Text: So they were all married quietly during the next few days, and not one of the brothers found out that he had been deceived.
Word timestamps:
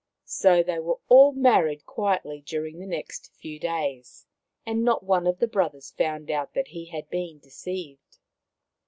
So 0.25 0.63
they 0.63 0.79
were 0.79 0.97
all 1.09 1.31
married 1.31 1.85
quietly 1.85 2.41
during 2.43 2.79
the 2.79 2.87
next 2.87 3.31
few 3.35 3.59
days, 3.59 4.25
and 4.65 4.83
not 4.83 5.03
one 5.03 5.27
of 5.27 5.37
the 5.37 5.45
brothers 5.47 5.91
found 5.91 6.31
out 6.31 6.55
that 6.55 6.69
he 6.69 6.85
had 6.85 7.07
been 7.11 7.37
deceived. 7.37 8.17